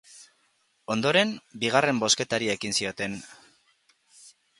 Ondoren, 0.93 1.33
bigarren 1.63 1.99
bozketari 2.03 2.49
ekin 2.55 2.73
zioten. 2.81 3.19